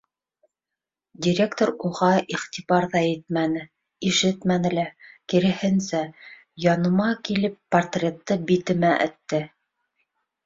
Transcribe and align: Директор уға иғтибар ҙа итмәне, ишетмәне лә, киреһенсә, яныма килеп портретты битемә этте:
Директор 1.25 1.71
уға 1.89 2.07
иғтибар 2.35 2.87
ҙа 2.93 3.01
итмәне, 3.09 3.61
ишетмәне 4.11 4.71
лә, 4.79 4.85
киреһенсә, 5.33 6.01
яныма 6.65 7.11
килеп 7.29 7.59
портретты 7.77 8.39
битемә 8.53 8.95
этте: 9.09 9.43